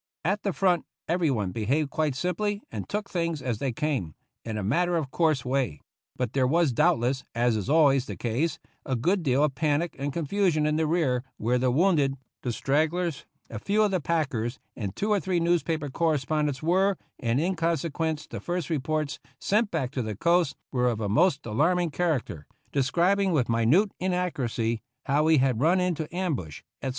At 0.25 0.41
the 0.41 0.51
fi 0.51 0.67
ont 0.73 0.85
everyone 1.07 1.51
behaved 1.51 1.91
quite 1.91 2.15
simply 2.15 2.63
and 2.71 2.89
took 2.89 3.07
things 3.07 3.39
as 3.39 3.59
they 3.59 3.71
came, 3.71 4.15
in 4.43 4.57
a 4.57 4.63
matter 4.63 4.97
of 4.97 5.11
course 5.11 5.45
way; 5.45 5.79
but 6.15 6.33
there 6.33 6.47
was 6.47 6.73
doubtless, 6.73 7.23
as 7.35 7.55
is 7.55 7.69
always 7.69 8.07
the 8.07 8.15
case, 8.15 8.57
a 8.83 8.95
good 8.95 9.21
deal 9.21 9.43
of 9.43 9.53
panic 9.53 9.95
and 9.99 10.11
confu 10.11 10.49
sion 10.49 10.65
in 10.65 10.75
the 10.75 10.87
rear 10.87 11.23
where 11.37 11.59
the 11.59 11.69
wounded, 11.69 12.15
the 12.41 12.49
strag 12.49 12.89
glers, 12.89 13.25
a 13.51 13.59
few 13.59 13.83
of 13.83 13.91
the 13.91 13.99
packers, 14.01 14.57
and 14.75 14.95
two 14.95 15.11
or 15.11 15.19
three 15.19 15.39
newspaper 15.39 15.87
correspondents 15.87 16.63
were, 16.63 16.97
and 17.19 17.39
in 17.39 17.55
conse 17.55 17.83
107 17.83 17.93
THE 17.93 17.93
ROUGH 17.93 17.93
RIDERS 17.93 17.93
quence 17.93 18.27
the 18.31 18.39
first 18.39 18.69
reports 18.71 19.19
sent 19.39 19.69
back 19.69 19.91
to 19.91 20.01
the 20.01 20.15
coast 20.17 20.55
were 20.71 20.87
of 20.89 20.99
a 20.99 21.09
most 21.09 21.45
alarming 21.45 21.91
character, 21.91 22.47
describing, 22.71 23.33
with 23.33 23.49
mi 23.49 23.67
nute 23.67 23.91
inaccuracy, 23.99 24.81
how 25.05 25.25
we 25.25 25.37
had 25.37 25.61
run 25.61 25.79
into 25.79 26.05
an 26.05 26.09
ambush, 26.11 26.63
etc. 26.81 26.89